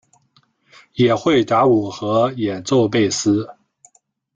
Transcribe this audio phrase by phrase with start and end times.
[0.95, 3.47] 也会打鼓和演奏贝斯。